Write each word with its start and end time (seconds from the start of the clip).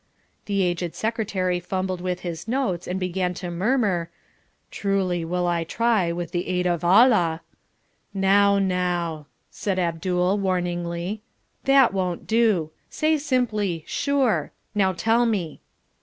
The 0.47 0.63
aged 0.63 0.95
Secretary 0.95 1.59
fumbled 1.59 2.01
with 2.01 2.21
his 2.21 2.47
notes 2.47 2.87
and 2.87 2.99
began 2.99 3.35
to 3.35 3.51
murmur 3.51 4.09
"Truly 4.71 5.23
will 5.23 5.45
I 5.45 5.63
try 5.63 6.11
with 6.11 6.31
the 6.31 6.47
aid 6.47 6.65
of 6.65 6.83
Allah" 6.83 7.41
"Now, 8.11 8.57
now," 8.57 9.27
said 9.51 9.77
Abdul, 9.77 10.39
warningly, 10.39 11.21
"that 11.65 11.93
won't 11.93 12.25
do. 12.25 12.71
Say 12.89 13.19
simply 13.19 13.83
'Sure.' 13.85 14.51
Now 14.73 14.91
tell 14.91 15.27
me." 15.27 15.61